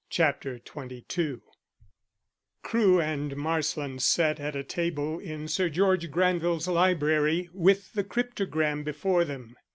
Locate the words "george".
5.69-6.09